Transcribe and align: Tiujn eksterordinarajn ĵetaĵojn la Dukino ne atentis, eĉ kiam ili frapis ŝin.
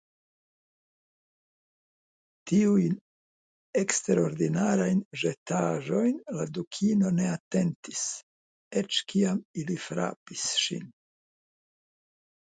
Tiujn 2.51 2.93
eksterordinarajn 3.81 5.01
ĵetaĵojn 5.23 6.17
la 6.37 6.47
Dukino 6.59 7.11
ne 7.19 7.27
atentis, 7.35 8.03
eĉ 8.83 9.03
kiam 9.13 9.43
ili 9.65 9.77
frapis 9.85 10.49
ŝin. 10.65 10.89